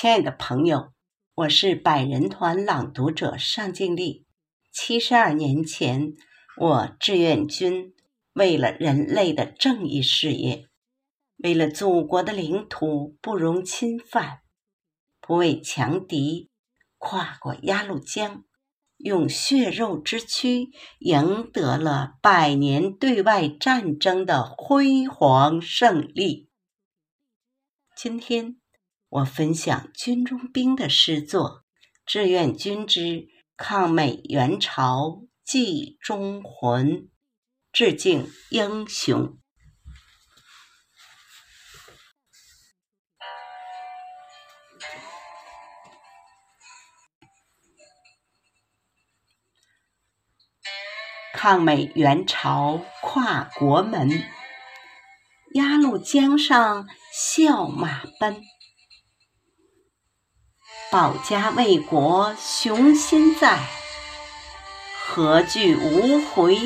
[0.00, 0.94] 亲爱的朋友，
[1.34, 4.24] 我是百人团朗读者尚静丽。
[4.72, 6.14] 七十二年前，
[6.56, 7.92] 我志愿军
[8.32, 10.70] 为了人类的正义事业，
[11.36, 14.38] 为了祖国的领土不容侵犯，
[15.20, 16.48] 不畏强敌，
[16.96, 18.44] 跨过鸭绿江，
[18.96, 20.70] 用血肉之躯
[21.00, 26.48] 赢得了百年对外战争的辉煌胜利。
[27.94, 28.59] 今天。
[29.10, 31.50] 我分享军中兵的诗作
[32.06, 36.86] 《志愿军之抗美援朝记忠魂》，
[37.72, 39.36] 致敬英雄。
[51.34, 54.08] 抗美援朝跨国门，
[55.54, 58.40] 鸭绿江上笑马奔。
[60.90, 63.60] 保家卫国雄心在，
[65.06, 66.58] 何惧无回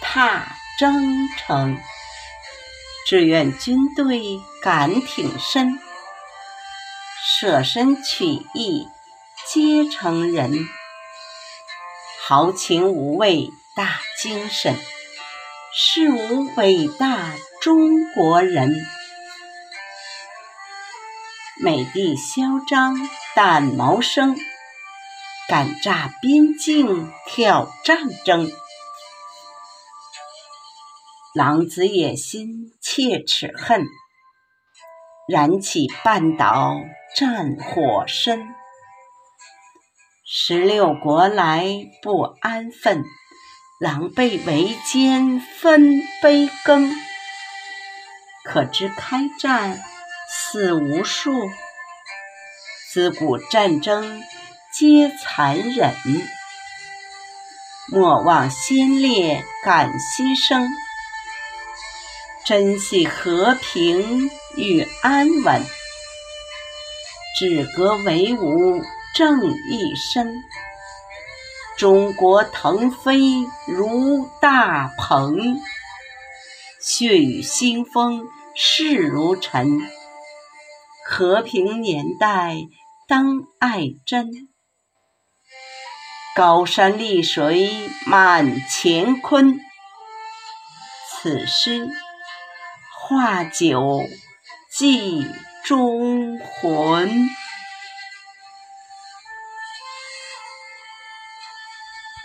[0.00, 1.76] 踏征程？
[3.06, 5.78] 志愿军队敢挺身，
[7.22, 8.88] 舍身取义
[9.46, 10.66] 皆成仁。
[12.26, 14.74] 豪情无畏大精神，
[15.74, 18.74] 是吾伟大中国人。
[21.60, 22.96] 美帝嚣张。
[23.34, 24.36] 但谋生，
[25.48, 28.50] 敢炸边境挑战争，
[31.34, 33.86] 狼子野心切齿恨，
[35.28, 36.74] 燃起半岛
[37.16, 38.48] 战火深。
[40.24, 41.68] 十六国来
[42.02, 43.04] 不安分，
[43.78, 46.92] 狼狈为奸分杯羹。
[48.44, 49.78] 可知开战
[50.50, 51.50] 死无数。
[52.90, 54.22] 自古战争
[54.72, 55.94] 皆残忍，
[57.92, 60.66] 莫忘先烈敢牺牲，
[62.46, 65.62] 珍惜和平与安稳，
[67.38, 68.80] 止戈为武
[69.14, 70.32] 正一身，
[71.76, 73.20] 中国腾飞
[73.66, 75.60] 如大鹏，
[76.80, 79.97] 血雨腥风势如尘。
[81.10, 82.54] 和平年代
[83.08, 84.30] 当爱珍，
[86.36, 87.70] 高山丽水
[88.06, 89.58] 满乾坤。
[91.10, 91.88] 此诗
[93.00, 94.02] 画酒
[94.70, 95.26] 寄
[95.64, 97.30] 忠魂。